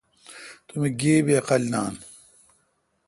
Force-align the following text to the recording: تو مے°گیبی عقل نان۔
تو 0.65 0.73
مے°گیبی 0.81 1.33
عقل 1.41 1.61
نان۔ 1.71 1.93